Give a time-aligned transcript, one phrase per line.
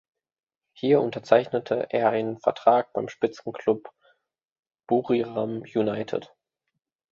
[0.73, 3.87] Hier unterzeichnete er einen Vertrag beim Spitzenclub
[4.87, 6.33] Buriram United.